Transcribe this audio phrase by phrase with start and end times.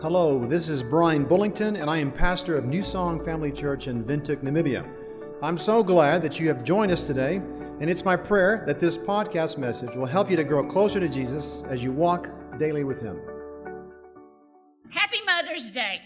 [0.00, 4.04] Hello, this is Brian Bullington, and I am pastor of New Song Family Church in
[4.04, 4.88] Windhoek, Namibia.
[5.42, 7.38] I'm so glad that you have joined us today,
[7.80, 11.08] and it's my prayer that this podcast message will help you to grow closer to
[11.08, 12.30] Jesus as you walk
[12.60, 13.20] daily with Him.
[14.90, 16.00] Happy Mother's Day.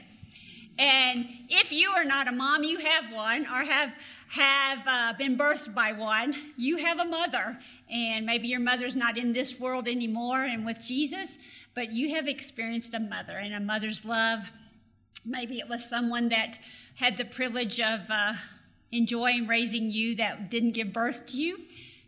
[0.78, 3.94] And if you are not a mom, you have one, or have
[4.32, 7.58] have uh, been birthed by one, you have a mother.
[7.90, 11.38] And maybe your mother's not in this world anymore and with Jesus,
[11.74, 14.50] but you have experienced a mother and a mother's love.
[15.24, 16.58] Maybe it was someone that
[16.96, 18.34] had the privilege of uh,
[18.90, 21.58] enjoying raising you that didn't give birth to you,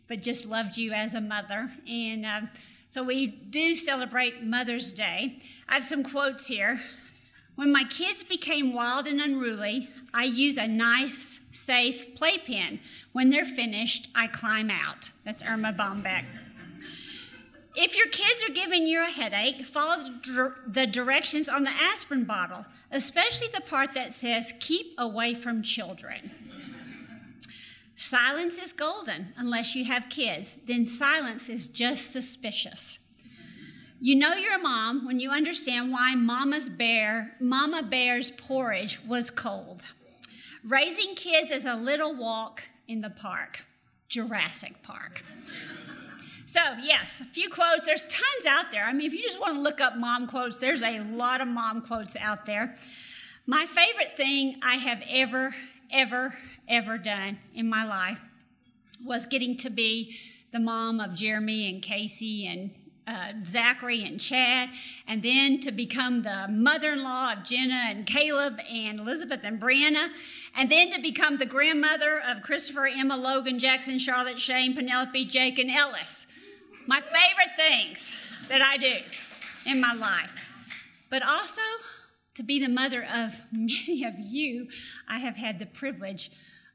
[0.08, 1.70] but just loved you as a mother.
[1.88, 2.40] And uh,
[2.88, 5.40] so we do celebrate Mother's Day.
[5.68, 6.80] I have some quotes here.
[7.56, 12.80] When my kids became wild and unruly, I use a nice, safe playpen.
[13.12, 15.10] When they're finished, I climb out.
[15.24, 16.24] That's Erma Bombeck.
[17.76, 20.04] If your kids are giving you a headache, follow
[20.66, 26.30] the directions on the aspirin bottle, especially the part that says, keep away from children.
[27.96, 33.00] Silence is golden unless you have kids, then silence is just suspicious.
[34.00, 39.30] You know you're a mom when you understand why Mama's bear, Mama Bear's porridge was
[39.30, 39.88] cold.
[40.62, 43.64] Raising kids is a little walk in the park,
[44.08, 45.22] Jurassic Park.
[46.46, 47.86] So, yes, a few quotes.
[47.86, 48.84] There's tons out there.
[48.84, 51.48] I mean, if you just want to look up mom quotes, there's a lot of
[51.48, 52.74] mom quotes out there.
[53.46, 55.54] My favorite thing I have ever,
[55.90, 58.22] ever, ever done in my life
[59.02, 60.16] was getting to be
[60.52, 62.70] the mom of Jeremy and Casey and
[63.06, 64.70] uh, Zachary and Chad,
[65.06, 69.60] and then to become the mother in law of Jenna and Caleb and Elizabeth and
[69.60, 70.08] Brianna,
[70.56, 75.58] and then to become the grandmother of Christopher, Emma, Logan, Jackson, Charlotte, Shane, Penelope, Jake,
[75.58, 76.26] and Ellis.
[76.86, 78.96] My favorite things that I do
[79.66, 80.40] in my life.
[81.10, 81.62] But also
[82.34, 84.68] to be the mother of many of you,
[85.08, 86.30] I have had the privilege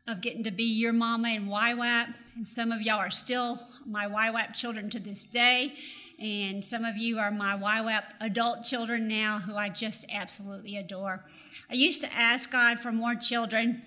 [0.07, 4.07] of getting to be your mama in YWAM, and some of y'all are still my
[4.07, 5.75] YWAM children to this day
[6.21, 11.23] and some of you are my YWAM adult children now who I just absolutely adore.
[11.69, 13.81] I used to ask God for more children,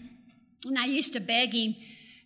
[0.67, 1.75] and I used to beg Him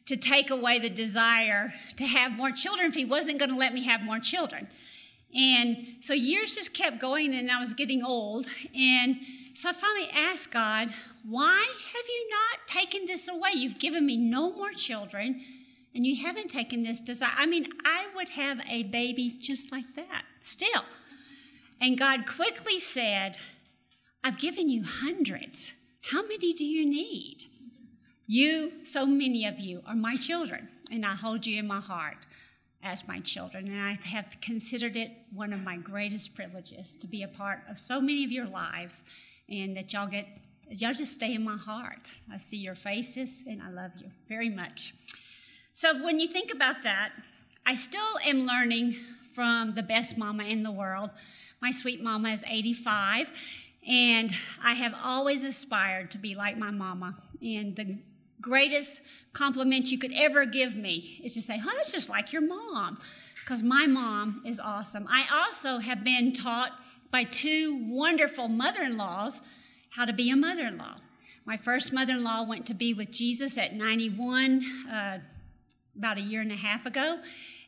[0.06, 3.74] to take away the desire to have more children if He wasn't going to let
[3.74, 4.68] me have more children.
[5.34, 8.46] And so years just kept going, and I was getting old.
[8.78, 9.16] And
[9.54, 10.90] so I finally asked God,
[11.28, 13.50] Why have you not taken this away?
[13.54, 15.40] You've given me no more children
[15.96, 17.32] and you haven't taken this desire.
[17.36, 20.84] I mean, I would have a baby just like that still.
[21.80, 23.38] And God quickly said,
[24.22, 25.82] I've given you hundreds.
[26.10, 27.44] How many do you need?
[28.26, 32.26] You, so many of you, are my children, and I hold you in my heart
[32.82, 33.66] as my children.
[33.66, 37.78] And I have considered it one of my greatest privileges to be a part of
[37.78, 39.04] so many of your lives
[39.48, 40.28] and that y'all get,
[40.68, 42.16] y'all just stay in my heart.
[42.30, 44.92] I see your faces, and I love you very much.
[45.76, 47.10] So when you think about that,
[47.66, 48.96] I still am learning
[49.34, 51.10] from the best mama in the world.
[51.60, 53.30] My sweet mama is 85,
[53.86, 54.30] and
[54.64, 57.16] I have always aspired to be like my mama.
[57.42, 57.98] And the
[58.40, 59.02] greatest
[59.34, 62.96] compliment you could ever give me is to say, Oh, that's just like your mom,
[63.44, 65.06] because my mom is awesome.
[65.10, 66.70] I also have been taught
[67.10, 69.42] by two wonderful mother in laws
[69.90, 70.94] how to be a mother in law.
[71.44, 74.62] My first mother in law went to be with Jesus at 91.
[74.90, 75.18] Uh,
[75.96, 77.18] about a year and a half ago.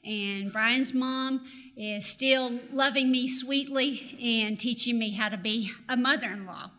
[0.05, 1.45] And Brian's mom
[1.77, 6.71] is still loving me sweetly and teaching me how to be a mother in law.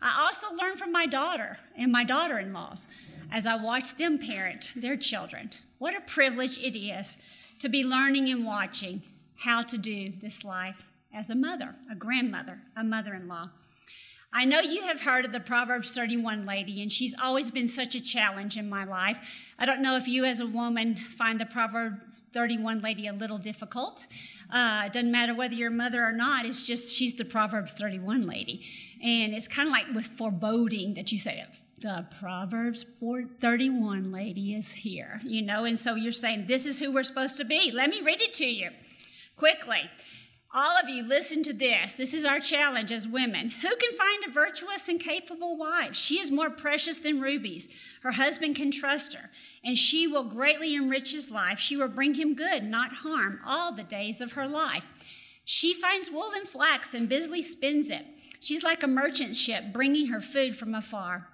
[0.00, 2.88] I also learned from my daughter and my daughter in laws
[3.30, 5.50] as I watch them parent their children.
[5.78, 7.16] What a privilege it is
[7.60, 9.02] to be learning and watching
[9.36, 13.50] how to do this life as a mother, a grandmother, a mother in law.
[14.36, 17.94] I know you have heard of the Proverbs 31 lady, and she's always been such
[17.94, 19.16] a challenge in my life.
[19.60, 23.38] I don't know if you, as a woman, find the Proverbs 31 lady a little
[23.38, 24.08] difficult.
[24.52, 27.74] Uh, it doesn't matter whether you're a mother or not, it's just she's the Proverbs
[27.74, 28.66] 31 lady.
[29.00, 31.44] And it's kind of like with foreboding that you say,
[31.80, 36.92] the Proverbs 31 lady is here, you know, and so you're saying, this is who
[36.92, 37.70] we're supposed to be.
[37.70, 38.70] Let me read it to you
[39.36, 39.90] quickly.
[40.56, 41.94] All of you, listen to this.
[41.94, 43.50] This is our challenge as women.
[43.50, 45.96] Who can find a virtuous and capable wife?
[45.96, 47.68] She is more precious than rubies.
[48.02, 49.30] Her husband can trust her,
[49.64, 51.58] and she will greatly enrich his life.
[51.58, 54.84] She will bring him good, not harm, all the days of her life.
[55.44, 58.06] She finds wool and flax and busily spins it.
[58.38, 61.26] She's like a merchant ship bringing her food from afar.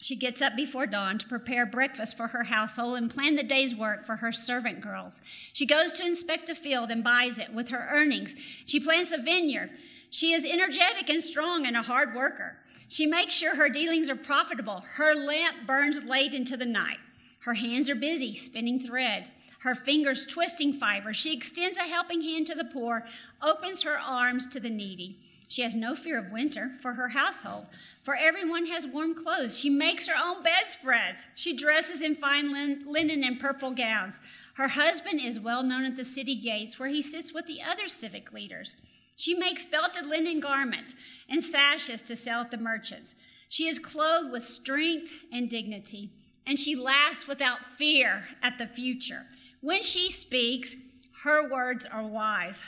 [0.00, 3.74] She gets up before dawn to prepare breakfast for her household and plan the day's
[3.74, 5.20] work for her servant girls.
[5.52, 8.34] She goes to inspect a field and buys it with her earnings.
[8.66, 9.70] She plants a vineyard.
[10.10, 12.58] She is energetic and strong and a hard worker.
[12.88, 14.84] She makes sure her dealings are profitable.
[14.94, 16.98] Her lamp burns late into the night.
[17.40, 21.12] Her hands are busy spinning threads, her fingers twisting fiber.
[21.12, 23.06] She extends a helping hand to the poor,
[23.42, 25.18] opens her arms to the needy.
[25.48, 27.66] She has no fear of winter for her household,
[28.02, 29.58] for everyone has warm clothes.
[29.58, 31.28] She makes her own bedspreads.
[31.34, 34.20] She dresses in fine linen and purple gowns.
[34.54, 37.86] Her husband is well known at the city gates, where he sits with the other
[37.86, 38.84] civic leaders.
[39.16, 40.94] She makes belted linen garments
[41.28, 43.14] and sashes to sell at the merchants.
[43.48, 46.10] She is clothed with strength and dignity,
[46.46, 49.26] and she laughs without fear at the future.
[49.60, 50.76] When she speaks,
[51.24, 52.62] her words are wise,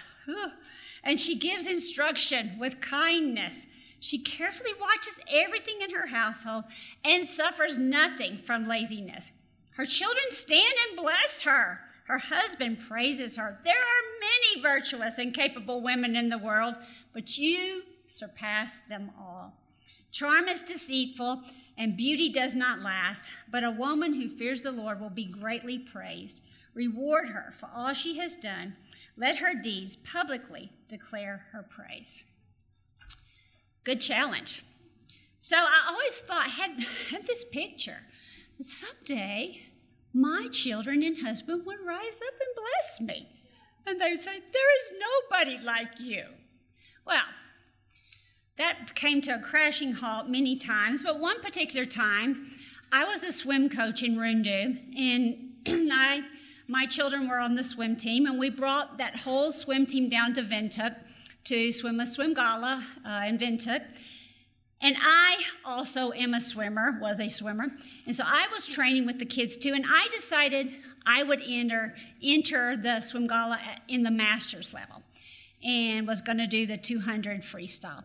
[1.02, 3.66] and she gives instruction with kindness.
[4.00, 6.64] She carefully watches everything in her household
[7.04, 9.32] and suffers nothing from laziness.
[9.72, 11.80] Her children stand and bless her.
[12.04, 13.58] Her husband praises her.
[13.64, 16.74] There are many virtuous and capable women in the world,
[17.12, 19.54] but you surpass them all.
[20.10, 21.42] Charm is deceitful,
[21.76, 25.78] and beauty does not last, but a woman who fears the Lord will be greatly
[25.78, 26.42] praised.
[26.74, 28.74] Reward her for all she has done.
[29.18, 32.22] Let her deeds publicly declare her praise.
[33.82, 34.62] Good challenge.
[35.40, 36.78] So I always thought, had,
[37.10, 38.06] had this picture
[38.56, 39.62] that someday
[40.14, 43.28] my children and husband would rise up and bless me.
[43.86, 46.24] And they would say, There is nobody like you.
[47.04, 47.24] Well,
[48.56, 52.46] that came to a crashing halt many times, but one particular time,
[52.92, 55.54] I was a swim coach in Rundu, and
[55.92, 56.22] I,
[56.68, 60.34] my children were on the swim team, and we brought that whole swim team down
[60.34, 60.94] to Windhoek
[61.44, 63.82] to swim a swim gala uh, in Windhoek.
[64.80, 67.68] And I also am a swimmer, was a swimmer.
[68.06, 70.72] And so I was training with the kids too, and I decided
[71.06, 75.02] I would enter, enter the swim gala in the master's level
[75.64, 78.04] and was going to do the 200 freestyle.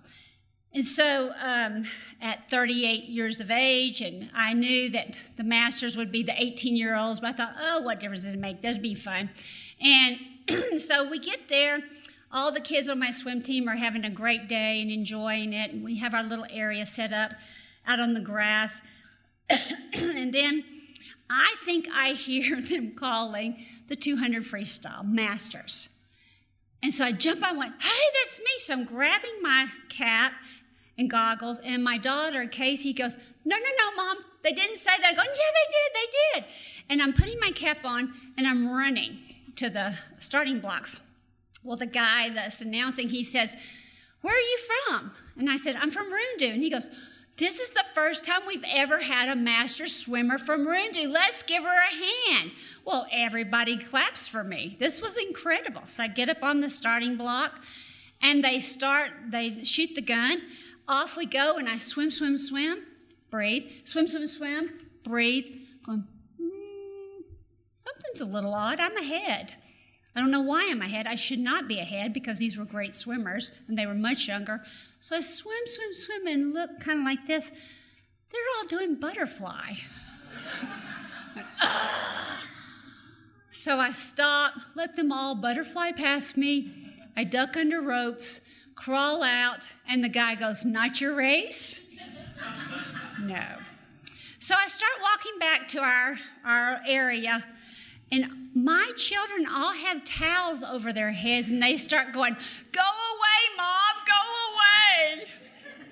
[0.73, 1.85] And so um,
[2.21, 6.75] at 38 years of age, and I knew that the masters would be the 18
[6.75, 8.61] year olds, but I thought, oh, what difference does it make?
[8.61, 9.29] That'd be fun.
[9.79, 10.17] And
[10.79, 11.81] so we get there
[12.33, 15.71] all the kids on my swim team are having a great day and enjoying it.
[15.71, 17.33] And we have our little area set up
[17.85, 18.81] out on the grass.
[19.49, 20.63] and then
[21.29, 25.99] I think I hear them calling the 200 freestyle masters.
[26.81, 28.51] And so I jump, I went, hey, that's me.
[28.57, 30.33] So I'm grabbing my cap
[30.97, 35.09] and goggles, and my daughter, Casey, goes, no, no, no, mom, they didn't say that.
[35.09, 36.55] I'm going, yeah, they did, they did.
[36.89, 39.17] And I'm putting my cap on, and I'm running
[39.55, 40.99] to the starting blocks.
[41.63, 43.55] Well, the guy that's announcing, he says,
[44.21, 44.57] Where are you
[44.87, 45.11] from?
[45.37, 46.51] And I said, I'm from Rundu.
[46.51, 46.89] And he goes,
[47.37, 51.11] This is the first time we've ever had a master swimmer from Rundu.
[51.11, 52.51] Let's give her a hand.
[52.85, 54.75] Well, everybody claps for me.
[54.79, 55.83] This was incredible.
[55.87, 57.63] So I get up on the starting block
[58.21, 60.41] and they start, they shoot the gun.
[60.87, 62.83] Off we go, and I swim, swim, swim,
[63.29, 64.69] breathe, swim, swim, swim,
[65.03, 65.45] breathe,
[65.85, 66.05] going,
[66.41, 67.23] mm,
[67.75, 68.79] something's a little odd.
[68.79, 69.55] I'm ahead.
[70.15, 71.07] I don't know why I'm ahead.
[71.07, 74.61] I should not be ahead because these were great swimmers and they were much younger.
[74.99, 77.51] So I swim, swim, swim, and look kind of like this.
[78.31, 79.73] They're all doing butterfly.
[83.49, 86.71] so I stop, let them all butterfly past me.
[87.15, 91.93] I duck under ropes, crawl out, and the guy goes, Not your race?
[93.21, 93.45] no.
[94.39, 97.43] So I start walking back to our, our area
[98.13, 102.35] and my children all have towels over their heads and they start going,
[102.71, 104.21] Go away, mom, go
[104.53, 105.27] away.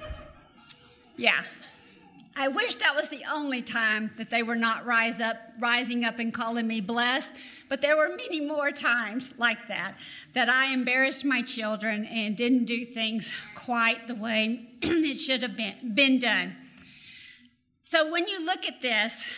[1.17, 1.41] yeah.
[2.35, 6.17] I wish that was the only time that they were not rise up, rising up
[6.17, 7.33] and calling me blessed,
[7.67, 9.95] but there were many more times like that
[10.33, 15.57] that I embarrassed my children and didn't do things quite the way it should have
[15.57, 16.55] been, been done.
[17.83, 19.29] So when you look at this,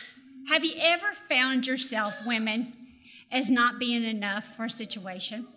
[0.49, 2.73] have you ever found yourself, women,
[3.31, 5.47] as not being enough for a situation?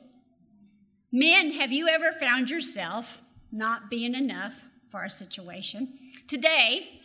[1.12, 5.93] Men, have you ever found yourself not being enough for a situation?
[6.26, 6.97] Today,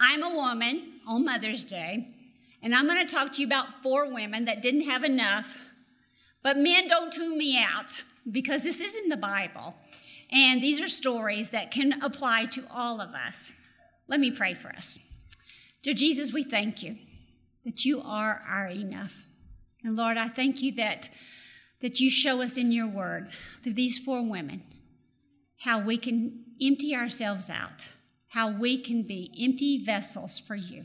[0.00, 2.08] I'm a woman on Mother's Day,
[2.62, 5.70] and I'm going to talk to you about four women that didn't have enough.
[6.42, 9.74] But men, don't tune me out because this is in the Bible.
[10.30, 13.58] And these are stories that can apply to all of us.
[14.06, 15.12] Let me pray for us.
[15.82, 16.96] Dear Jesus, we thank you
[17.64, 19.26] that you are our enough.
[19.82, 21.08] And Lord, I thank you that,
[21.80, 23.28] that you show us in your word
[23.62, 24.62] through these four women
[25.62, 27.88] how we can empty ourselves out,
[28.28, 30.84] how we can be empty vessels for you,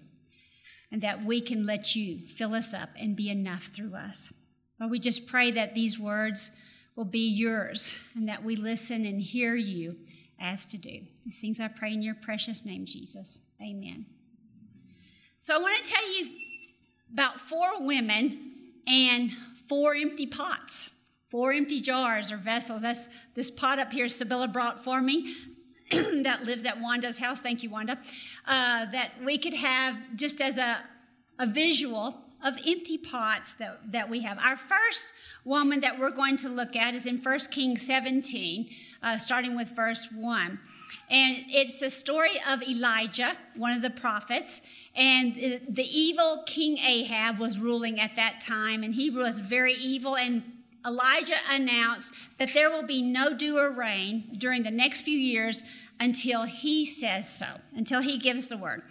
[0.91, 4.39] and that we can let you fill us up and be enough through us.
[4.79, 6.59] Lord, we just pray that these words
[6.95, 9.97] will be yours and that we listen and hear you
[10.39, 11.01] as to do.
[11.25, 13.49] These things I pray in your precious name, Jesus.
[13.61, 14.05] Amen.
[15.39, 16.29] So I want to tell you
[17.11, 18.51] about four women
[18.87, 19.31] and
[19.67, 22.83] four empty pots, four empty jars or vessels.
[22.83, 25.33] That's this pot up here Sibylla brought for me.
[26.23, 27.41] that lives at Wanda's house.
[27.41, 27.97] Thank you, Wanda.
[28.47, 30.83] Uh, that we could have just as a,
[31.39, 34.37] a visual of empty pots that, that we have.
[34.39, 35.13] Our first
[35.45, 38.69] woman that we're going to look at is in 1 Kings 17,
[39.01, 40.59] uh, starting with verse 1.
[41.09, 44.67] And it's the story of Elijah, one of the prophets.
[44.95, 45.35] And
[45.69, 50.15] the evil King Ahab was ruling at that time, and he was very evil.
[50.15, 50.43] And
[50.85, 55.63] Elijah announced that there will be no dew or rain during the next few years
[55.99, 58.83] until he says so, until he gives the word.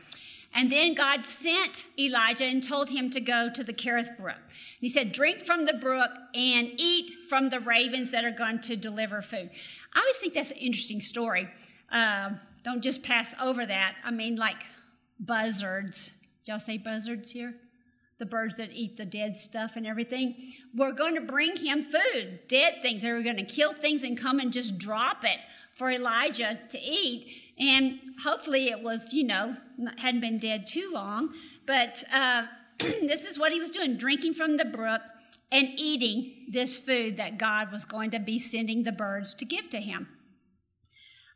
[0.55, 4.37] And then God sent Elijah and told him to go to the Kerith brook.
[4.81, 8.77] He said, Drink from the brook and eat from the ravens that are going to
[8.77, 9.51] deliver food.
[9.95, 11.49] I always think that's an interesting story.
[11.91, 12.33] Uh,
[12.65, 13.97] don't just pass over that.
[14.05, 14.65] I mean, like
[15.19, 16.21] buzzards.
[16.45, 17.55] Did y'all say buzzards here?
[18.23, 20.37] The birds that eat the dead stuff and everything.
[20.73, 23.03] We're going to bring him food, dead things.
[23.03, 25.39] They were going to kill things and come and just drop it
[25.75, 27.53] for Elijah to eat.
[27.59, 29.57] And hopefully it was, you know,
[29.99, 31.35] hadn't been dead too long.
[31.67, 32.45] But uh,
[32.79, 35.03] this is what he was doing drinking from the brook
[35.51, 39.69] and eating this food that God was going to be sending the birds to give
[39.71, 40.07] to him.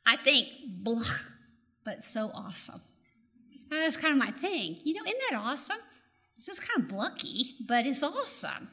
[0.06, 1.02] I think, blah,
[1.84, 2.80] but so awesome.
[3.70, 4.78] That's kind of my thing.
[4.84, 5.78] You know, isn't that awesome?
[6.36, 8.68] This is kind of blucky, but it's awesome.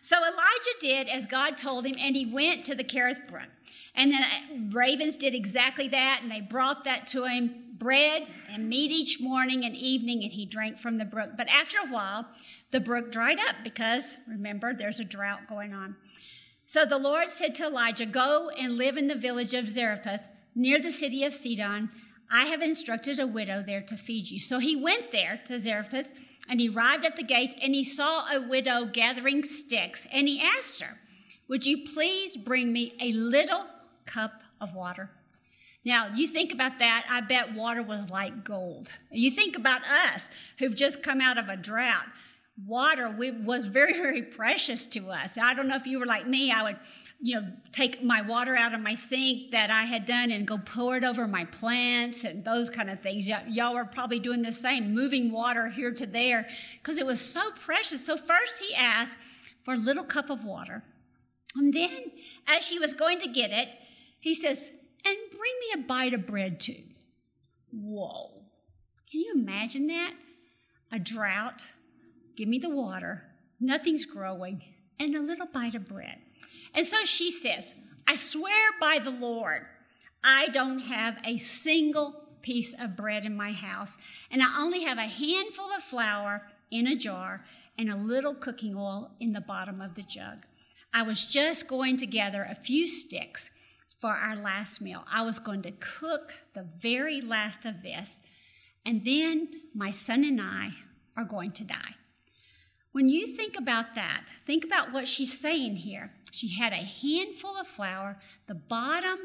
[0.00, 3.48] So Elijah did as God told him, and he went to the Kerith brook.
[3.94, 8.68] And then uh, ravens did exactly that, and they brought that to him bread and
[8.68, 11.30] meat each morning and evening, and he drank from the brook.
[11.36, 12.26] But after a while,
[12.70, 15.96] the brook dried up because, remember, there's a drought going on.
[16.66, 20.80] So the Lord said to Elijah, Go and live in the village of Zarephath, near
[20.80, 21.90] the city of Sidon.
[22.30, 24.38] I have instructed a widow there to feed you.
[24.38, 26.12] So he went there to Zarephath,
[26.50, 30.40] and he arrived at the gates, and he saw a widow gathering sticks, and he
[30.40, 30.98] asked her,
[31.48, 33.64] Would you please bring me a little
[34.10, 35.10] cup of water.
[35.84, 38.98] Now, you think about that, I bet water was like gold.
[39.10, 42.04] You think about us who've just come out of a drought.
[42.66, 45.38] Water was very, very precious to us.
[45.38, 46.76] I don't know if you were like me, I would,
[47.22, 50.56] you know, take my water out of my sink that I had done and go
[50.56, 53.28] pour it over my plants and those kind of things.
[53.28, 56.48] Y- y'all were probably doing the same, moving water here to there
[56.78, 58.06] because it was so precious.
[58.06, 59.18] So, first he asked
[59.62, 60.82] for a little cup of water.
[61.56, 62.12] And then,
[62.48, 63.68] as she was going to get it,
[64.18, 64.70] he says,
[65.04, 66.84] and bring me a bite of bread too.
[67.72, 68.30] Whoa.
[69.10, 70.14] Can you imagine that?
[70.92, 71.66] A drought,
[72.36, 73.24] give me the water,
[73.60, 74.62] nothing's growing,
[74.98, 76.18] and a little bite of bread.
[76.74, 77.74] And so she says,
[78.06, 79.66] I swear by the Lord,
[80.22, 83.96] I don't have a single piece of bread in my house,
[84.30, 87.44] and I only have a handful of flour in a jar
[87.78, 90.46] and a little cooking oil in the bottom of the jug.
[90.92, 93.50] I was just going to gather a few sticks
[94.00, 95.04] for our last meal.
[95.12, 98.20] I was going to cook the very last of this,
[98.84, 100.70] and then my son and I
[101.16, 101.94] are going to die.
[102.92, 106.10] When you think about that, think about what she's saying here.
[106.30, 109.18] She had a handful of flour, the bottom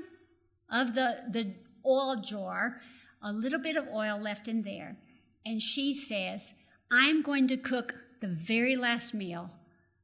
[0.69, 1.53] of the, the
[1.85, 2.81] oil jar,
[3.21, 4.97] a little bit of oil left in there.
[5.45, 6.55] And she says,
[6.91, 9.51] I'm going to cook the very last meal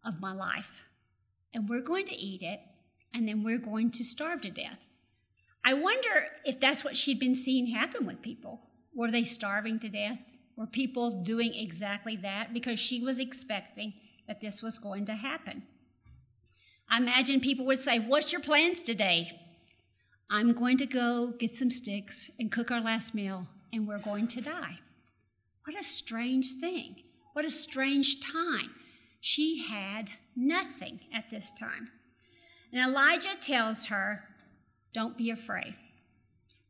[0.05, 0.81] of my life.
[1.53, 2.61] And we're going to eat it
[3.13, 4.85] and then we're going to starve to death.
[5.63, 8.61] I wonder if that's what she'd been seeing happen with people.
[8.93, 10.23] Were they starving to death?
[10.57, 12.53] Were people doing exactly that?
[12.53, 13.93] Because she was expecting
[14.27, 15.63] that this was going to happen.
[16.91, 19.39] I imagine people would say, What's your plans today?
[20.29, 24.27] I'm going to go get some sticks and cook our last meal, and we're going
[24.27, 24.79] to die.
[25.65, 26.97] What a strange thing.
[27.31, 28.71] What a strange time.
[29.21, 31.91] She had nothing at this time.
[32.73, 34.25] And Elijah tells her,
[34.91, 35.75] Don't be afraid.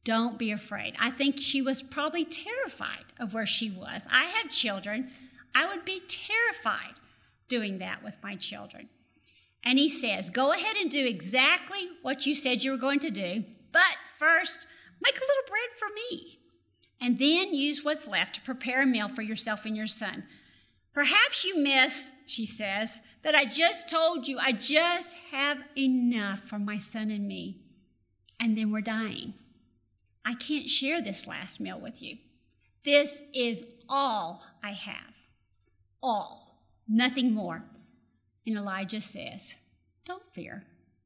[0.04, 0.96] Don't be afraid.
[1.00, 4.08] I think she was probably terrified of where she was.
[4.12, 5.10] I have children.
[5.56, 6.96] I would be terrified
[7.48, 8.90] doing that with my children.
[9.64, 13.12] And he says, Go ahead and do exactly what you said you were going to
[13.12, 14.68] do, but first,
[15.02, 16.40] make a little bread for me.
[17.00, 20.24] And then use what's left to prepare a meal for yourself and your son.
[20.94, 26.60] Perhaps you miss, she says, that I just told you I just have enough for
[26.60, 27.62] my son and me.
[28.40, 29.34] And then we're dying.
[30.26, 32.18] I can't share this last meal with you.
[32.84, 35.16] This is all I have.
[36.04, 36.58] All.
[36.88, 37.64] Nothing more.
[38.46, 39.58] And Elijah says,
[40.06, 40.64] Don't fear.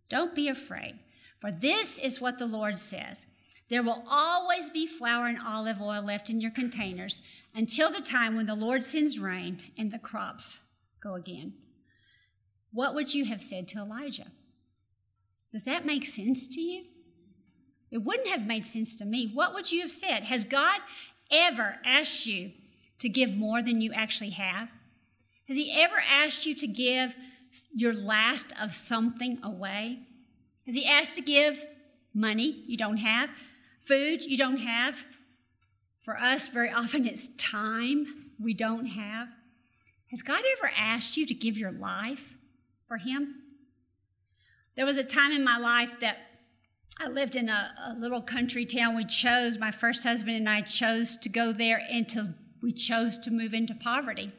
[0.10, 1.00] Don't be afraid.
[1.40, 3.28] For this is what the Lord says
[3.70, 8.36] There will always be flour and olive oil left in your containers until the time
[8.36, 10.62] when the Lord sends rain and the crops
[11.02, 11.54] go again.
[12.72, 14.32] What would you have said to Elijah?
[15.52, 16.86] Does that make sense to you?
[17.90, 19.32] It wouldn't have made sense to me.
[19.34, 20.24] What would you have said?
[20.26, 20.82] Has God
[21.32, 22.52] ever asked you
[23.00, 24.72] to give more than you actually have?
[25.48, 27.16] Has He ever asked you to give
[27.74, 30.00] your last of something away?
[30.66, 31.66] Has He asked to give
[32.14, 33.30] money you don't have,
[33.82, 35.06] food you don't have?
[36.02, 39.30] For us, very often it's time we don't have.
[40.12, 42.36] Has God ever asked you to give your life
[42.88, 43.42] for Him?
[44.76, 46.18] There was a time in my life that
[47.00, 48.96] I lived in a, a, little country town.
[48.96, 53.32] We chose, my first husband and I chose to go there to, we chose to
[53.32, 54.32] move into poverty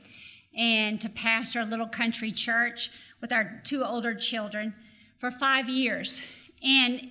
[0.57, 4.75] and to pastor a little country church with our two older children
[5.19, 6.33] for five years.
[6.63, 7.11] And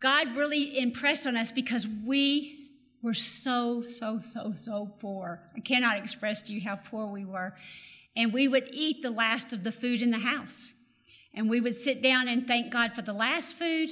[0.00, 2.70] God really impressed on us because we
[3.02, 5.42] were so, so, so, so poor.
[5.56, 7.54] I cannot express to you how poor we were.
[8.14, 10.74] And we would eat the last of the food in the house.
[11.32, 13.90] And we would sit down and thank God for the last food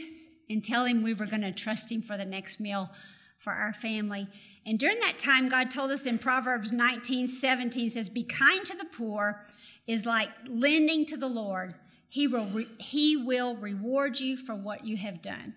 [0.51, 2.91] and tell him we were going to trust him for the next meal
[3.39, 4.29] for our family.
[4.65, 8.77] And during that time, God told us in Proverbs 19 17 says, Be kind to
[8.77, 9.43] the poor
[9.87, 11.75] is like lending to the Lord.
[12.09, 15.55] He will, re- he will reward you for what you have done.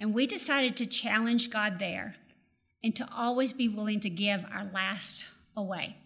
[0.00, 2.16] And we decided to challenge God there
[2.82, 5.96] and to always be willing to give our last away.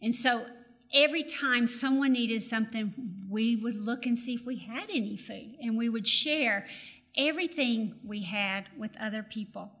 [0.00, 0.46] And so
[0.92, 2.94] every time someone needed something,
[3.28, 6.66] we would look and see if we had any food and we would share
[7.16, 9.72] everything we had with other people.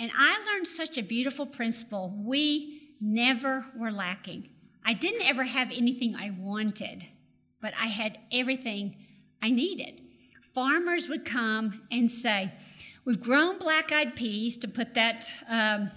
[0.00, 2.14] And I learned such a beautiful principle.
[2.16, 4.48] We never were lacking.
[4.82, 7.04] I didn't ever have anything I wanted,
[7.60, 8.96] but I had everything
[9.42, 10.00] I needed.
[10.54, 12.52] Farmers would come and say,
[13.04, 15.90] We've grown black eyed peas to put that um,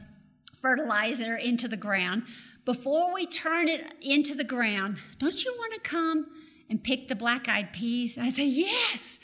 [0.62, 2.24] fertilizer into the ground.
[2.66, 6.28] Before we turn it into the ground, don't you want to come
[6.70, 8.18] and pick the black eyed peas?
[8.18, 9.20] I say, Yes.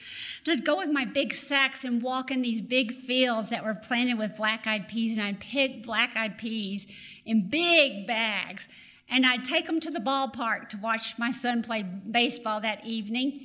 [0.47, 4.17] I'd go with my big sacks and walk in these big fields that were planted
[4.17, 6.87] with black eyed peas, and I'd pick black eyed peas
[7.25, 8.69] in big bags.
[9.09, 13.39] And I'd take them to the ballpark to watch my son play baseball that evening.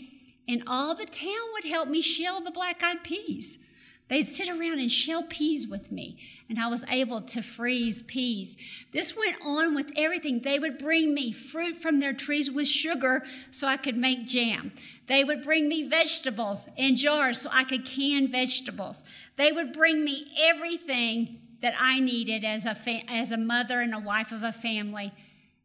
[0.46, 3.58] And all the town would help me shell the black eyed peas.
[4.08, 8.56] They'd sit around and shell peas with me, and I was able to freeze peas.
[8.92, 10.40] This went on with everything.
[10.40, 14.72] They would bring me fruit from their trees with sugar so I could make jam.
[15.06, 19.04] They would bring me vegetables in jars so I could can vegetables.
[19.36, 23.94] They would bring me everything that I needed as a, fa- as a mother and
[23.94, 25.12] a wife of a family,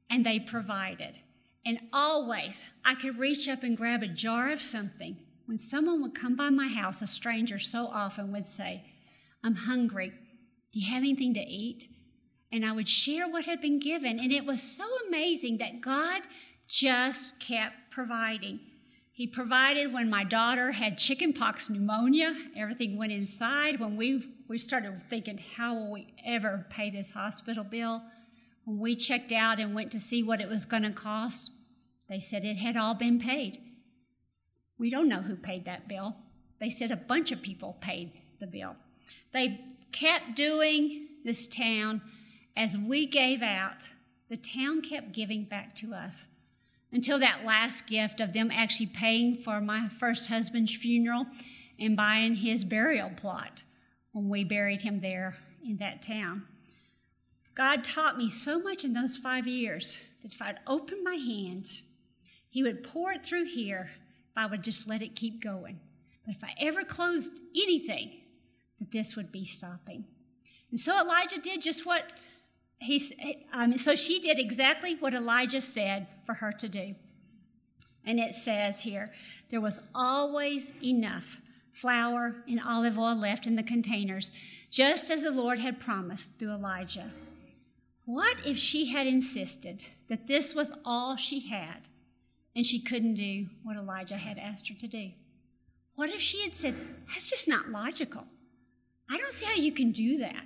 [0.09, 1.19] and they provided.
[1.65, 5.17] And always, I could reach up and grab a jar of something
[5.49, 8.83] when someone would come by my house, a stranger so often would say,
[9.43, 10.13] I'm hungry.
[10.71, 11.87] Do you have anything to eat?
[12.51, 14.19] And I would share what had been given.
[14.19, 16.21] And it was so amazing that God
[16.67, 18.59] just kept providing.
[19.11, 23.79] He provided when my daughter had chickenpox pneumonia, everything went inside.
[23.79, 28.03] When we, we started thinking, how will we ever pay this hospital bill?
[28.65, 31.49] When we checked out and went to see what it was going to cost,
[32.07, 33.57] they said it had all been paid.
[34.79, 36.15] We don't know who paid that bill.
[36.59, 38.77] They said a bunch of people paid the bill.
[39.33, 39.59] They
[39.91, 42.01] kept doing this town
[42.55, 43.89] as we gave out.
[44.29, 46.29] The town kept giving back to us
[46.91, 51.27] until that last gift of them actually paying for my first husband's funeral
[51.79, 53.63] and buying his burial plot
[54.11, 56.45] when we buried him there in that town.
[57.53, 61.91] God taught me so much in those five years that if I'd open my hands,
[62.49, 63.91] He would pour it through here
[64.35, 65.79] I would just let it keep going.
[66.25, 68.11] But if I ever closed anything,
[68.79, 70.05] that this would be stopping.
[70.69, 72.25] And so Elijah did just what
[72.79, 73.01] he
[73.53, 76.95] um, so she did exactly what Elijah said for her to do.
[78.05, 79.11] And it says here,
[79.49, 81.41] there was always enough
[81.73, 84.31] flour and olive oil left in the containers,
[84.71, 87.11] just as the Lord had promised through Elijah.
[88.05, 91.89] What if she had insisted that this was all she had
[92.55, 95.11] and she couldn't do what Elijah had asked her to do?
[95.95, 96.75] What if she had said,
[97.07, 98.25] That's just not logical?
[99.09, 100.43] I don't see how you can do that.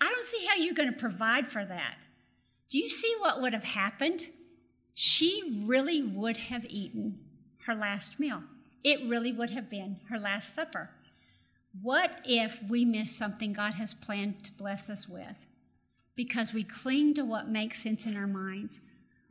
[0.00, 2.06] I don't see how you're going to provide for that.
[2.70, 4.26] Do you see what would have happened?
[4.94, 7.20] She really would have eaten
[7.66, 8.42] her last meal.
[8.82, 10.90] It really would have been her last supper.
[11.82, 15.46] What if we miss something God has planned to bless us with
[16.16, 18.80] because we cling to what makes sense in our minds?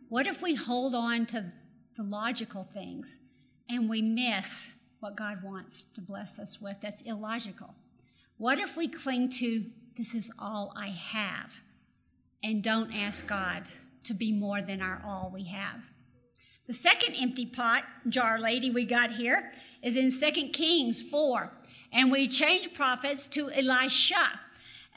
[0.10, 1.52] What if we hold on to
[1.98, 3.20] the logical things,
[3.68, 6.80] and we miss what God wants to bless us with.
[6.80, 7.74] That's illogical.
[8.38, 11.62] What if we cling to, this is all I have,
[12.44, 13.70] and don't ask God
[14.04, 15.82] to be more than our all we have?
[16.68, 21.52] The second empty pot jar lady we got here is in 2 Kings 4,
[21.92, 24.40] and we change prophets to Elisha.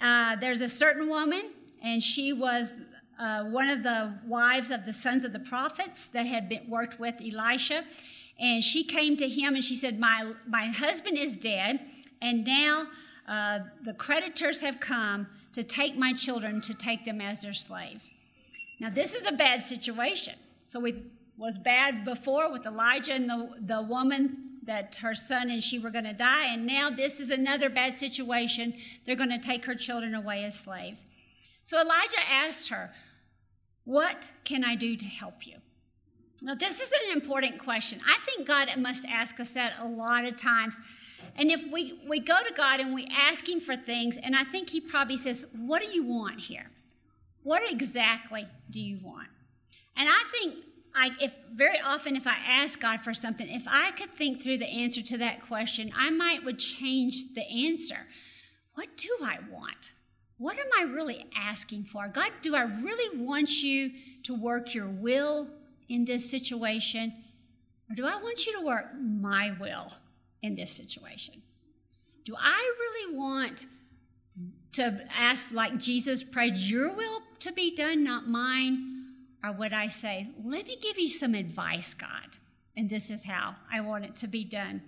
[0.02, 2.74] Uh, there's a certain woman, and she was
[3.20, 6.98] uh, one of the wives of the sons of the prophets that had been worked
[6.98, 7.84] with Elisha.
[8.40, 11.80] And she came to him and she said, My, my husband is dead,
[12.22, 12.86] and now
[13.28, 18.12] uh, the creditors have come to take my children to take them as their slaves.
[18.78, 20.34] Now, this is a bad situation.
[20.66, 20.96] So it
[21.36, 25.90] was bad before with Elijah and the, the woman that her son and she were
[25.90, 26.46] going to die.
[26.46, 28.74] And now this is another bad situation.
[29.04, 31.06] They're going to take her children away as slaves.
[31.64, 32.92] So Elijah asked her,
[33.84, 35.56] What can I do to help you?
[36.42, 38.00] Now, this is an important question.
[38.06, 40.78] I think God must ask us that a lot of times.
[41.36, 44.44] And if we, we go to God and we ask Him for things, and I
[44.44, 46.70] think He probably says, What do you want here?
[47.42, 49.28] What exactly do you want?
[49.96, 50.64] And I think
[50.94, 54.58] I, if very often if I ask God for something, if I could think through
[54.58, 58.06] the answer to that question, I might would change the answer.
[58.74, 59.92] What do I want?
[60.40, 62.08] What am I really asking for?
[62.08, 63.90] God, do I really want you
[64.22, 65.48] to work your will
[65.86, 67.12] in this situation?
[67.90, 69.88] Or do I want you to work my will
[70.40, 71.42] in this situation?
[72.24, 73.66] Do I really want
[74.72, 79.08] to ask, like Jesus prayed, your will to be done, not mine?
[79.44, 82.38] Or would I say, let me give you some advice, God,
[82.74, 84.80] and this is how I want it to be done?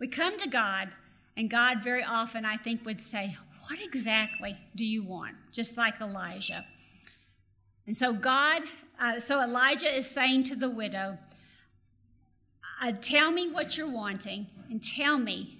[0.00, 0.88] We come to God,
[1.36, 3.36] and God very often, I think, would say,
[3.68, 5.36] What exactly do you want?
[5.52, 6.64] Just like Elijah.
[7.86, 8.62] And so, God,
[9.00, 11.18] uh, so Elijah is saying to the widow,
[12.82, 15.58] uh, Tell me what you're wanting, and tell me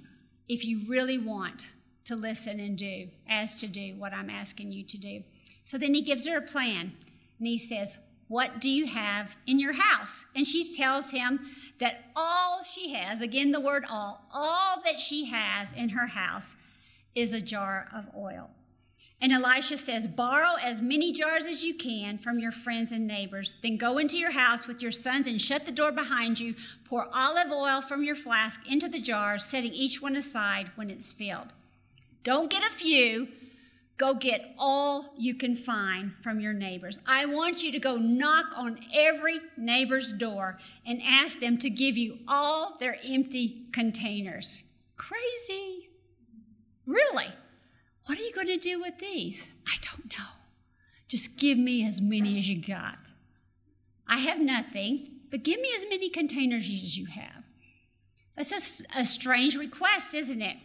[0.49, 1.71] if you really want
[2.05, 5.25] to listen and do, as to do what I'm asking you to do.
[5.65, 6.93] So then he gives her a plan,
[7.39, 10.25] and he says, what do you have in your house?
[10.35, 15.27] And she tells him that all she has, again, the word all, all that she
[15.27, 16.57] has in her house
[17.17, 18.51] is a jar of oil.
[19.21, 23.57] And Elisha says, Borrow as many jars as you can from your friends and neighbors.
[23.63, 26.55] Then go into your house with your sons and shut the door behind you.
[26.85, 31.11] Pour olive oil from your flask into the jars, setting each one aside when it's
[31.11, 31.55] filled.
[32.23, 33.29] Don't get a few,
[33.99, 37.01] Go get all you can find from your neighbors.
[37.07, 41.97] I want you to go knock on every neighbor's door and ask them to give
[41.97, 44.65] you all their empty containers.
[44.99, 45.86] Crazy.
[46.87, 47.29] Really?
[48.07, 49.53] What are you going to do with these?
[49.67, 50.25] I don't know.
[51.09, 53.11] Just give me as many as you got.
[54.09, 57.45] I have nothing, but give me as many containers as you have.
[58.37, 60.57] That's a, a strange request, isn't it?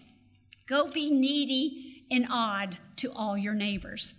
[0.68, 4.16] Go be needy and odd to all your neighbors.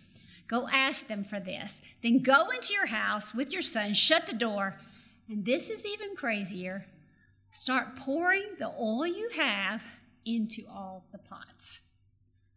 [0.48, 1.82] Go ask them for this.
[2.02, 4.78] Then go into your house with your son, shut the door,
[5.28, 6.86] and this is even crazier.
[7.50, 9.84] Start pouring the oil you have
[10.24, 11.80] into all the pots.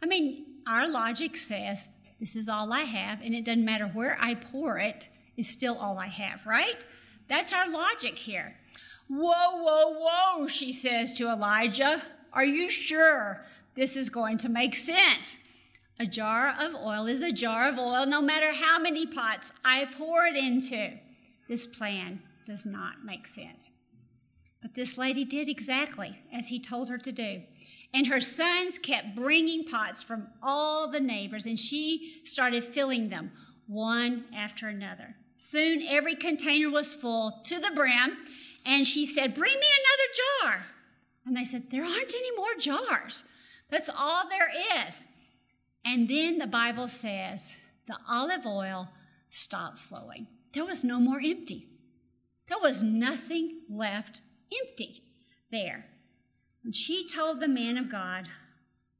[0.01, 4.17] I mean, our logic says this is all I have, and it doesn't matter where
[4.19, 6.77] I pour it, it's still all I have, right?
[7.27, 8.57] That's our logic here.
[9.07, 12.01] Whoa, whoa, whoa, she says to Elijah.
[12.31, 15.39] Are you sure this is going to make sense.
[15.99, 19.85] A jar of oil is a jar of oil, no matter how many pots I
[19.85, 20.93] pour it into.
[21.47, 23.69] This plan does not make sense.
[24.61, 27.43] But this lady did exactly as he told her to do.
[27.93, 33.31] And her sons kept bringing pots from all the neighbors, and she started filling them
[33.67, 35.15] one after another.
[35.37, 38.17] Soon every container was full to the brim,
[38.65, 39.67] and she said, Bring me
[40.41, 40.67] another jar.
[41.25, 43.23] And they said, There aren't any more jars.
[43.69, 44.51] That's all there
[44.85, 45.05] is.
[45.83, 48.89] And then the Bible says the olive oil
[49.29, 50.27] stopped flowing.
[50.53, 51.67] There was no more empty.
[52.47, 54.21] There was nothing left
[54.61, 55.03] empty
[55.51, 55.85] there.
[56.71, 58.27] She told the man of God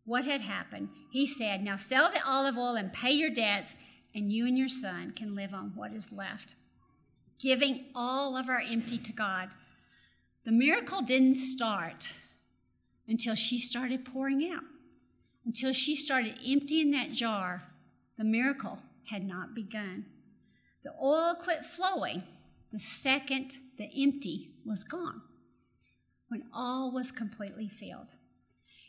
[0.05, 3.75] what had happened, he said, Now sell the olive oil and pay your debts,
[4.13, 6.55] and you and your son can live on what is left.
[7.39, 9.49] Giving all of our empty to God.
[10.45, 12.13] The miracle didn't start
[13.07, 14.63] until she started pouring out.
[15.43, 17.63] Until she started emptying that jar,
[18.17, 20.05] the miracle had not begun.
[20.83, 22.23] The oil quit flowing
[22.71, 25.21] the second the empty was gone,
[26.35, 28.11] when all was completely filled.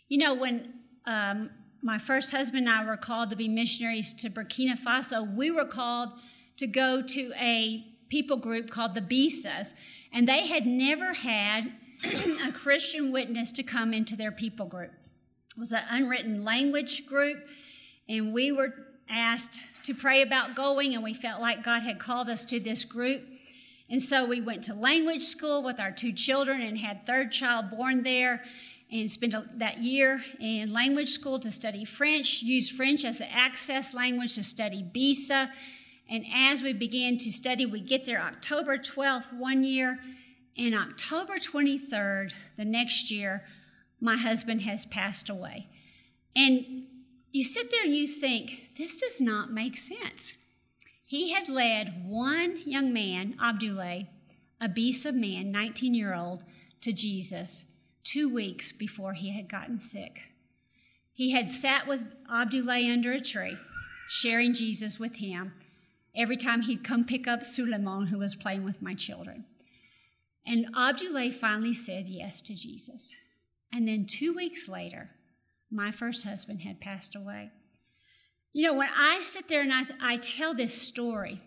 [0.08, 0.74] You know, when
[1.06, 5.52] um, my first husband and I were called to be missionaries to Burkina Faso, we
[5.52, 6.12] were called
[6.56, 9.74] to go to a people group called the Bisas,
[10.12, 11.72] and they had never had
[12.44, 14.90] a Christian witness to come into their people group.
[15.56, 17.48] It was an unwritten language group,
[18.08, 18.74] and we were
[19.08, 22.84] asked to pray about going, and we felt like God had called us to this
[22.84, 23.24] group.
[23.88, 27.70] And so we went to language school with our two children and had third child
[27.70, 28.42] born there
[28.90, 33.94] and spent that year in language school to study French, used French as the access
[33.94, 35.50] language to study BISA.
[36.08, 39.98] And as we began to study, we get there October 12th one year,
[40.56, 43.44] and October 23rd the next year,
[44.00, 45.68] my husband has passed away.
[46.34, 46.84] And
[47.32, 50.36] you sit there and you think, this does not make sense.
[51.08, 54.08] He had led one young man, Abdullah,
[54.60, 56.42] a Bisa man, 19 year old,
[56.80, 60.32] to Jesus two weeks before he had gotten sick.
[61.12, 63.56] He had sat with Abdullah under a tree,
[64.08, 65.52] sharing Jesus with him
[66.12, 69.44] every time he'd come pick up Suleiman, who was playing with my children.
[70.44, 73.14] And Abdullah finally said yes to Jesus.
[73.72, 75.10] And then two weeks later,
[75.70, 77.52] my first husband had passed away.
[78.56, 81.42] You know, when I sit there and I, I tell this story,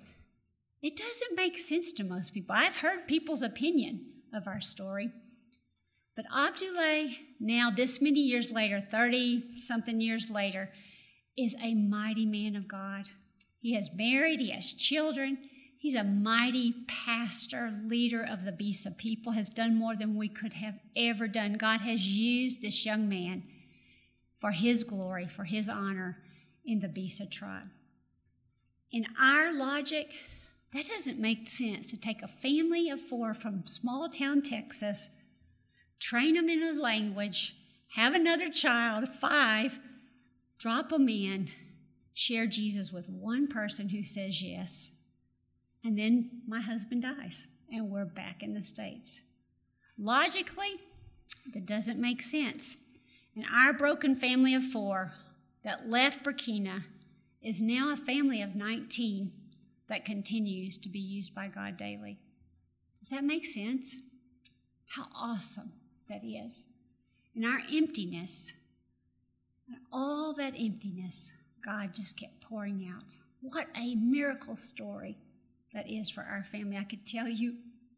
[0.83, 2.55] it doesn't make sense to most people.
[2.55, 5.09] I've heard people's opinion of our story.
[6.15, 10.69] But Abdullah, now this many years later, 30 something years later,
[11.35, 13.07] is a mighty man of God.
[13.59, 15.39] He has married, he has children.
[15.79, 20.53] He's a mighty pastor, leader of the Bisa people, has done more than we could
[20.53, 21.53] have ever done.
[21.53, 23.45] God has used this young man
[24.37, 26.19] for his glory, for his honor
[26.65, 27.71] in the Bisa tribe.
[28.91, 30.13] In our logic,
[30.73, 35.17] that doesn't make sense to take a family of four from small town Texas,
[35.99, 37.55] train them in a language,
[37.95, 39.79] have another child, five,
[40.59, 41.49] drop them in,
[42.13, 44.97] share Jesus with one person who says yes,
[45.83, 49.21] and then my husband dies, and we're back in the States.
[49.97, 50.75] Logically,
[51.53, 52.77] that doesn't make sense.
[53.35, 55.13] In our broken family of four
[55.63, 56.83] that left Burkina
[57.41, 59.31] is now a family of 19
[59.87, 62.19] that continues to be used by God daily.
[62.99, 63.99] Does that make sense?
[64.95, 65.71] How awesome
[66.09, 66.73] that is.
[67.35, 68.53] In our emptiness,
[69.91, 73.15] all that emptiness, God just kept pouring out.
[73.41, 75.17] What a miracle story
[75.73, 76.77] that is for our family.
[76.77, 77.55] I could tell you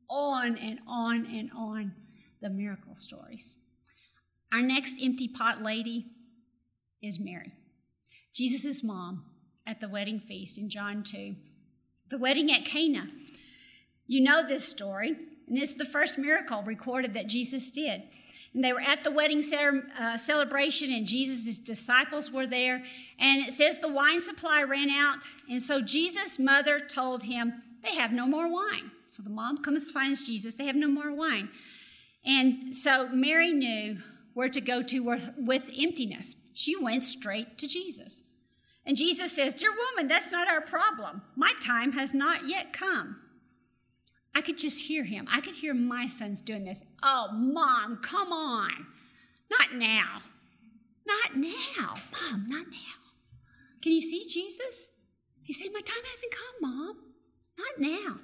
[0.10, 1.93] on and on and on
[2.41, 3.58] the miracle stories.
[4.52, 6.08] Our next empty pot lady
[7.02, 7.52] is Mary,
[8.34, 9.26] Jesus' mom
[9.66, 11.36] at the wedding feast in John 2.
[12.10, 13.08] The wedding at Cana.
[14.08, 15.16] You know this story,
[15.48, 18.04] and it's the first miracle recorded that Jesus did.
[18.54, 19.42] And they were at the wedding
[19.98, 22.84] uh, celebration, and Jesus' disciples were there.
[23.18, 25.20] And it says the wine supply ran out.
[25.50, 28.92] And so Jesus' mother told him, They have no more wine.
[29.10, 31.50] So the mom comes, finds Jesus, they have no more wine.
[32.26, 33.98] And so Mary knew
[34.34, 35.00] where to go to
[35.38, 36.36] with emptiness.
[36.54, 38.24] She went straight to Jesus.
[38.86, 41.22] And Jesus says, Dear woman, that's not our problem.
[41.36, 43.18] My time has not yet come.
[44.34, 45.28] I could just hear him.
[45.32, 46.84] I could hear my sons doing this.
[47.04, 48.88] Oh, mom, come on.
[49.50, 50.22] Not now.
[51.06, 51.96] Not now.
[52.12, 53.02] Mom, not now.
[53.82, 55.02] Can you see Jesus?
[55.44, 56.98] He said, My time hasn't come, mom.
[57.58, 58.20] Not now.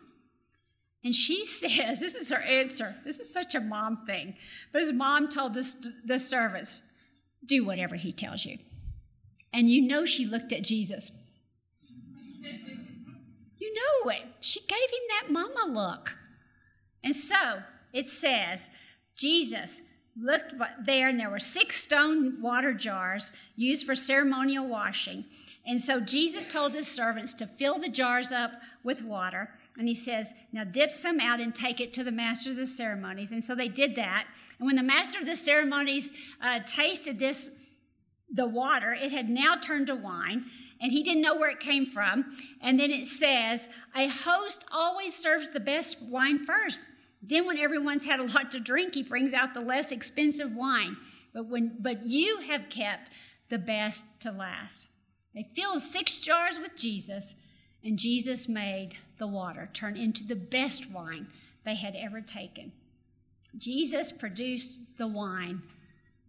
[1.04, 2.96] And she says, this is her answer.
[3.06, 4.36] This is such a mom thing.
[4.72, 6.92] But his mom told this, the servants,
[7.46, 8.58] do whatever he tells you.
[9.54, 11.12] And you know she looked at Jesus.
[13.58, 14.24] You know it.
[14.40, 16.18] She gave him that mama look.
[17.04, 18.70] And so it says,
[19.16, 19.82] Jesus
[20.20, 25.26] looked there, and there were six stone water jars used for ceremonial washing.
[25.66, 28.52] And so Jesus told his servants to fill the jars up
[28.84, 29.52] with water.
[29.78, 32.66] And he says, Now dip some out and take it to the master of the
[32.66, 33.32] ceremonies.
[33.32, 34.28] And so they did that.
[34.60, 36.12] And when the master of the ceremonies
[36.42, 37.56] uh, tasted this,
[38.30, 40.46] the water, it had now turned to wine.
[40.80, 42.26] And he didn't know where it came from.
[42.62, 46.80] And then it says, A host always serves the best wine first.
[47.22, 50.98] Then, when everyone's had a lot to drink, he brings out the less expensive wine.
[51.34, 53.10] But, when, but you have kept
[53.50, 54.88] the best to last.
[55.34, 57.36] They filled six jars with Jesus,
[57.84, 61.28] and Jesus made the water turn into the best wine
[61.64, 62.72] they had ever taken.
[63.58, 65.62] Jesus produced the wine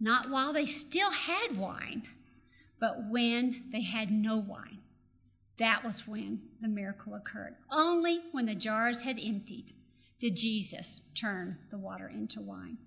[0.01, 2.05] not while they still had wine,
[2.79, 4.79] but when they had no wine.
[5.57, 7.57] That was when the miracle occurred.
[7.71, 9.73] Only when the jars had emptied
[10.21, 12.79] did Jesus turn the water into wine.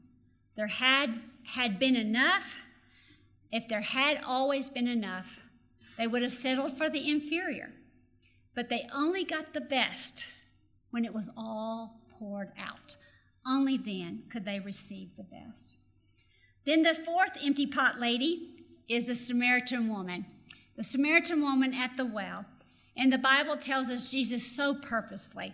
[0.56, 1.22] There had
[1.56, 2.66] had been enough.
[3.52, 5.42] If there had always been enough,
[5.98, 7.72] they would have settled for the inferior.
[8.54, 10.28] But they only got the best
[10.90, 12.98] when it was all poured out.
[13.46, 15.78] Only then could they receive the best.
[16.66, 18.50] Then the fourth empty pot lady
[18.88, 20.26] is the Samaritan woman,
[20.76, 22.46] the Samaritan woman at the well.
[22.96, 25.54] And the Bible tells us Jesus so purposely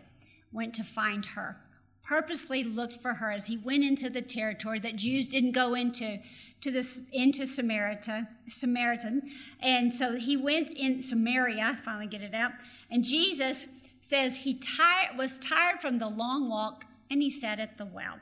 [0.52, 1.62] went to find her,
[2.08, 6.20] purposely looked for her as he went into the territory that Jews didn't go into,
[6.62, 9.24] to this into Samaritan, Samaritan.
[9.60, 12.54] And so he went in Samaria, finally get it out.
[12.90, 13.68] And Jesus
[14.00, 18.20] says he tired, was tired from the long walk and he sat at the well.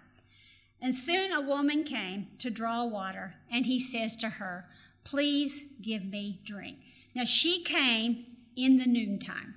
[0.81, 4.67] And soon a woman came to draw water, and he says to her,
[5.03, 6.77] Please give me drink.
[7.15, 9.55] Now she came in the noontime,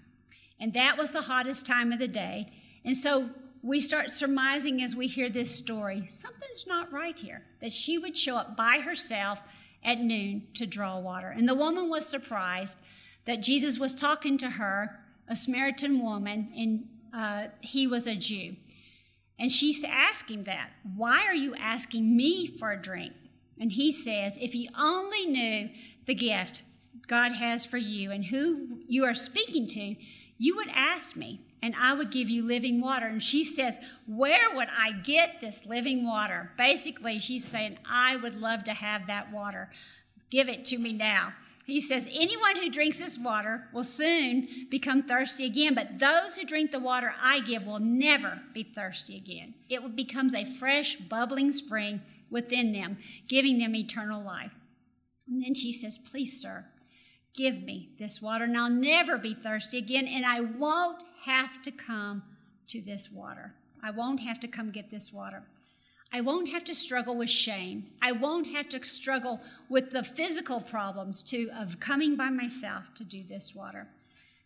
[0.61, 2.53] and that was the hottest time of the day.
[2.85, 3.31] And so
[3.63, 8.17] we start surmising as we hear this story something's not right here, that she would
[8.17, 9.43] show up by herself
[9.83, 11.29] at noon to draw water.
[11.29, 12.85] And the woman was surprised
[13.25, 18.57] that Jesus was talking to her, a Samaritan woman, and uh, he was a Jew.
[19.39, 20.71] And she's asking that.
[20.97, 23.13] Why are you asking me for a drink?
[23.61, 25.71] And he says, If you only knew
[26.07, 26.63] the gift
[27.07, 29.95] God has for you and who you are speaking to,
[30.39, 33.07] you would ask me, and I would give you living water.
[33.07, 36.53] And she says, Where would I get this living water?
[36.57, 39.71] Basically, she's saying, I would love to have that water.
[40.31, 41.33] Give it to me now.
[41.69, 46.47] He says, Anyone who drinks this water will soon become thirsty again, but those who
[46.47, 49.55] drink the water I give will never be thirsty again.
[49.69, 54.59] It becomes a fresh, bubbling spring within them, giving them eternal life.
[55.29, 56.65] And then she says, Please, sir,
[57.35, 61.71] give me this water, and I'll never be thirsty again, and I won't have to
[61.71, 62.23] come
[62.69, 63.55] to this water.
[63.83, 65.43] I won't have to come get this water.
[66.13, 67.89] I won't have to struggle with shame.
[68.01, 73.05] I won't have to struggle with the physical problems too of coming by myself to
[73.05, 73.89] do this water.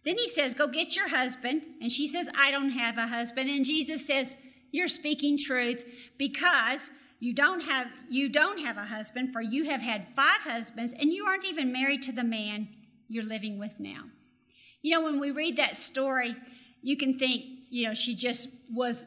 [0.04, 1.62] Then he says, Go get your husband.
[1.80, 3.48] And she says, I don't have a husband.
[3.48, 4.36] And Jesus says,
[4.72, 5.84] You're speaking truth
[6.18, 10.92] because you don't have you don't have a husband, for you have had five husbands,
[10.92, 12.68] and you aren't even married to the man
[13.08, 14.06] you're living with now.
[14.82, 16.34] You know, when we read that story,
[16.82, 19.06] you can think, you know, she just was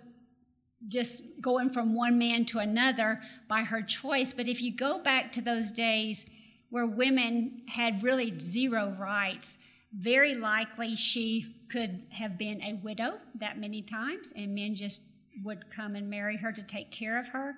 [0.88, 4.34] just going from one man to another by her choice.
[4.34, 6.30] But if you go back to those days
[6.70, 9.58] where women had really zero rights,
[9.94, 15.04] very likely she could have been a widow that many times, and men just
[15.44, 17.56] would come and marry her to take care of her.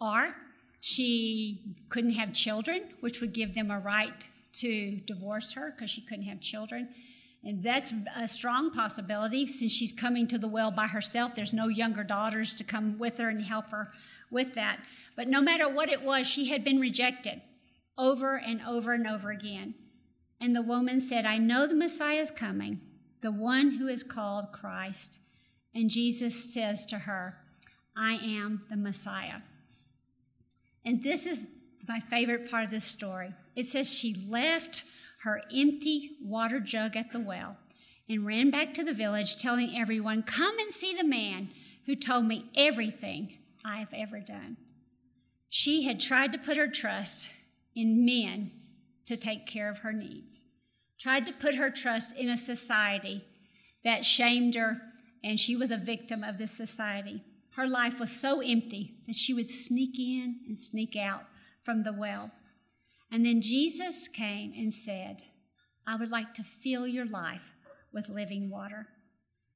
[0.00, 0.34] Or
[0.80, 6.00] she couldn't have children, which would give them a right to divorce her because she
[6.00, 6.88] couldn't have children.
[7.44, 11.34] And that's a strong possibility since she's coming to the well by herself.
[11.34, 13.92] There's no younger daughters to come with her and help her
[14.30, 14.80] with that.
[15.14, 17.42] But no matter what it was, she had been rejected
[17.98, 19.74] over and over and over again.
[20.40, 22.80] And the woman said, I know the Messiah is coming,
[23.20, 25.20] the one who is called Christ.
[25.74, 27.38] And Jesus says to her,
[27.96, 29.40] I am the Messiah.
[30.84, 31.48] And this is
[31.86, 33.30] my favorite part of this story.
[33.54, 34.84] It says she left
[35.24, 37.56] her empty water jug at the well
[38.08, 41.48] and ran back to the village, telling everyone, Come and see the man
[41.86, 44.58] who told me everything I have ever done.
[45.48, 47.32] She had tried to put her trust
[47.74, 48.50] in men
[49.06, 50.44] to take care of her needs,
[50.98, 53.24] tried to put her trust in a society
[53.82, 54.80] that shamed her,
[55.22, 57.22] and she was a victim of this society.
[57.56, 61.24] Her life was so empty that she would sneak in and sneak out
[61.62, 62.30] from the well.
[63.10, 65.22] And then Jesus came and said,
[65.86, 67.52] I would like to fill your life
[67.92, 68.88] with living water.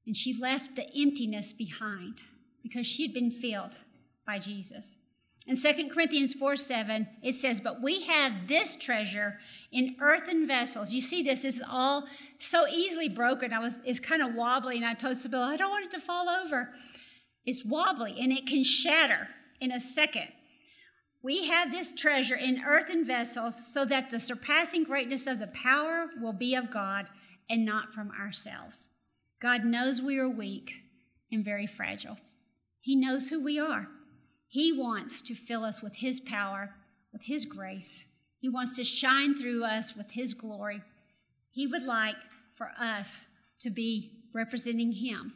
[0.05, 2.21] And she left the emptiness behind
[2.63, 3.79] because she had been filled
[4.25, 4.97] by Jesus.
[5.47, 9.39] In 2 Corinthians 4 7, it says, But we have this treasure
[9.71, 10.91] in earthen vessels.
[10.91, 12.03] You see, this this is all
[12.37, 13.53] so easily broken.
[13.53, 15.99] I was it's kind of wobbly, and I told Sibyl, I don't want it to
[15.99, 16.71] fall over.
[17.45, 19.27] It's wobbly and it can shatter
[19.59, 20.31] in a second.
[21.21, 26.09] We have this treasure in earthen vessels so that the surpassing greatness of the power
[26.19, 27.07] will be of God
[27.49, 28.89] and not from ourselves.
[29.41, 30.83] God knows we are weak
[31.31, 32.17] and very fragile.
[32.79, 33.87] He knows who we are.
[34.47, 36.75] He wants to fill us with His power,
[37.11, 38.11] with His grace.
[38.39, 40.81] He wants to shine through us with His glory.
[41.51, 42.15] He would like
[42.53, 43.25] for us
[43.59, 45.33] to be representing Him.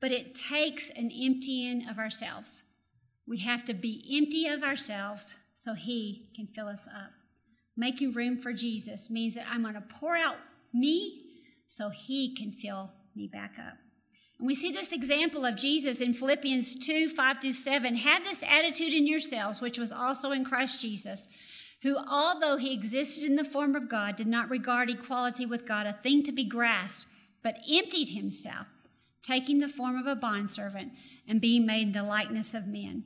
[0.00, 2.64] But it takes an emptying of ourselves.
[3.26, 7.12] We have to be empty of ourselves so He can fill us up.
[7.76, 10.36] Making room for Jesus means that I'm going to pour out
[10.72, 11.22] me
[11.66, 13.78] so He can fill me back up.
[14.38, 17.96] And we see this example of Jesus in Philippians 2 5 through 7.
[17.96, 21.28] Have this attitude in yourselves, which was also in Christ Jesus,
[21.82, 25.86] who, although he existed in the form of God, did not regard equality with God
[25.86, 27.10] a thing to be grasped,
[27.42, 28.66] but emptied himself,
[29.22, 30.92] taking the form of a bondservant
[31.26, 33.04] and being made in the likeness of men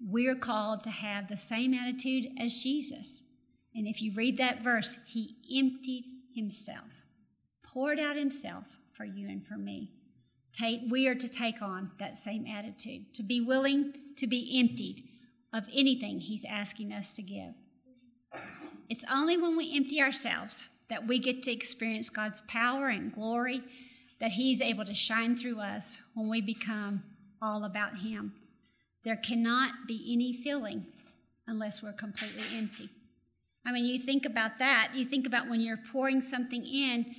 [0.00, 3.22] we're called to have the same attitude as Jesus.
[3.74, 7.04] And if you read that verse, he emptied himself,
[7.64, 9.92] poured out himself for you and for me.
[10.52, 15.02] Take, we are to take on that same attitude, to be willing to be emptied
[15.52, 17.54] of anything he's asking us to give.
[18.88, 23.62] It's only when we empty ourselves that we get to experience God's power and glory,
[24.20, 27.04] that he's able to shine through us when we become
[27.40, 28.32] all about him.
[29.04, 30.86] There cannot be any filling
[31.46, 32.90] unless we're completely empty.
[33.66, 34.92] I mean, you think about that.
[34.94, 37.14] You think about when you're pouring something in,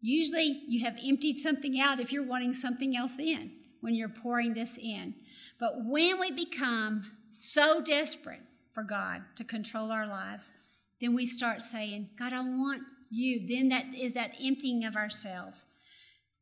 [0.00, 4.54] usually you have emptied something out if you're wanting something else in when you're pouring
[4.54, 5.14] this in.
[5.60, 10.52] But when we become so desperate for God to control our lives,
[11.00, 13.46] then we start saying, God, I want you.
[13.46, 15.66] Then that is that emptying of ourselves.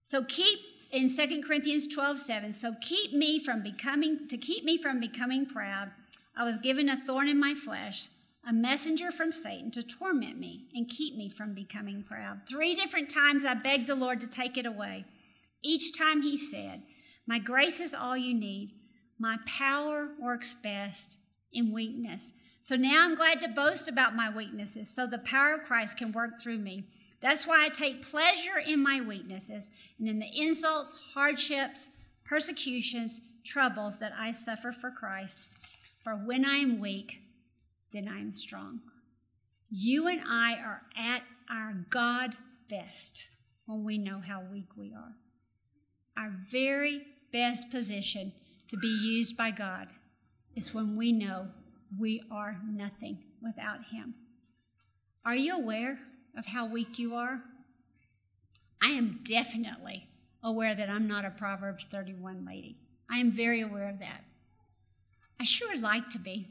[0.05, 0.59] So keep
[0.93, 5.47] in 2 Corinthians 12, 7, so keep me from becoming, to keep me from becoming
[5.47, 5.91] proud,
[6.37, 8.09] I was given a thorn in my flesh,
[8.49, 12.49] a messenger from Satan to torment me and keep me from becoming proud.
[12.49, 15.05] Three different times I begged the Lord to take it away.
[15.63, 16.83] Each time he said,
[17.27, 18.73] My grace is all you need.
[19.19, 21.21] My power works best
[21.53, 22.33] in weakness.
[22.63, 26.13] So now I'm glad to boast about my weaknesses so the power of Christ can
[26.13, 26.85] work through me.
[27.21, 31.91] That's why I take pleasure in my weaknesses and in the insults, hardships,
[32.25, 35.49] persecutions, troubles that I suffer for Christ.
[36.03, 37.23] For when I am weak,
[37.93, 38.81] then I am strong.
[39.71, 42.37] You and I are at our God
[42.69, 43.29] best
[43.67, 45.15] when we know how weak we are.
[46.17, 47.03] Our very
[47.33, 48.33] best position
[48.69, 49.93] to be used by God
[50.57, 51.49] is when we know
[51.99, 54.15] we are nothing without Him.
[55.25, 55.99] Are you aware
[56.37, 57.43] of how weak you are?
[58.83, 60.09] I am definitely
[60.43, 62.79] aware that I'm not a Proverbs 31 lady.
[63.11, 64.25] I am very aware of that.
[65.39, 66.49] I sure would like to be.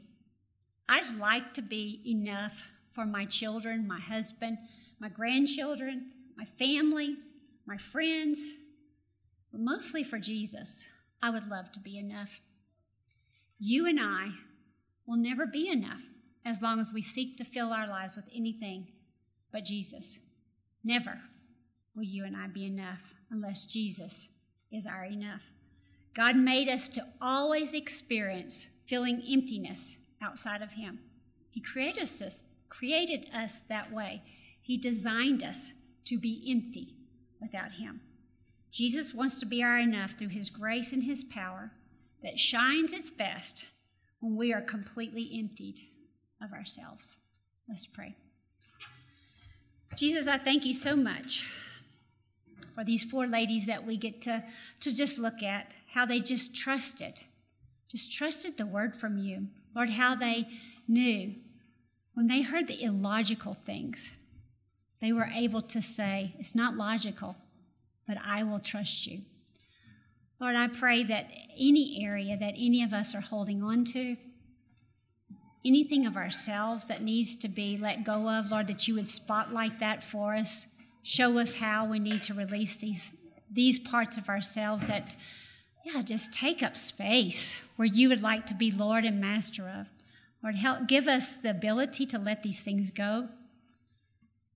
[0.88, 4.58] I'd like to be enough for my children, my husband,
[4.98, 7.16] my grandchildren, my family,
[7.66, 8.40] my friends,
[9.52, 10.88] but mostly for Jesus.
[11.22, 12.40] I would love to be enough.
[13.58, 14.30] You and I
[15.06, 16.02] will never be enough
[16.44, 18.88] as long as we seek to fill our lives with anything
[19.52, 20.18] but Jesus.
[20.82, 21.20] Never
[21.94, 24.30] will you and I be enough unless Jesus
[24.72, 25.44] is our enough.
[26.14, 31.00] God made us to always experience feeling emptiness outside of Him.
[31.50, 34.22] He created us, created us that way.
[34.60, 35.72] He designed us
[36.06, 36.94] to be empty
[37.40, 38.00] without Him.
[38.70, 41.72] Jesus wants to be our enough through His grace and His power
[42.22, 43.68] that shines its best
[44.20, 45.80] when we are completely emptied
[46.42, 47.18] of ourselves.
[47.68, 48.16] Let's pray.
[49.96, 51.46] Jesus, I thank you so much
[52.74, 54.44] for these four ladies that we get to,
[54.80, 57.22] to just look at, how they just trusted,
[57.88, 59.48] just trusted the word from you.
[59.74, 60.48] Lord, how they
[60.86, 61.34] knew
[62.14, 64.14] when they heard the illogical things,
[65.00, 67.36] they were able to say, It's not logical,
[68.06, 69.22] but I will trust you.
[70.40, 74.16] Lord, I pray that any area that any of us are holding on to,
[75.64, 79.80] anything of ourselves that needs to be let go of, Lord, that you would spotlight
[79.80, 80.74] that for us.
[81.02, 83.16] Show us how we need to release these,
[83.50, 85.16] these parts of ourselves that,
[85.84, 89.88] yeah, just take up space where you would like to be Lord and Master of.
[90.42, 93.28] Lord, help give us the ability to let these things go.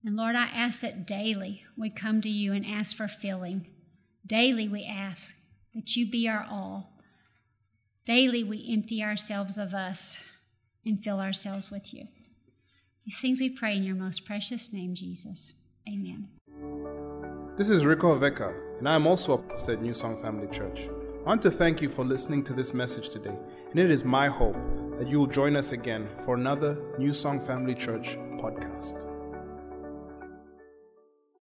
[0.03, 3.67] And Lord, I ask that daily we come to you and ask for filling.
[4.25, 5.37] Daily we ask
[5.73, 6.93] that you be our all.
[8.05, 10.23] Daily we empty ourselves of us
[10.85, 12.05] and fill ourselves with you.
[13.05, 15.53] These things we pray in your most precious name, Jesus.
[15.87, 16.29] Amen.
[17.57, 20.89] This is Rico Veka, and I am also a pastor at New Song Family Church.
[21.25, 23.37] I want to thank you for listening to this message today,
[23.71, 24.57] and it is my hope
[24.97, 29.14] that you will join us again for another New Song Family Church podcast.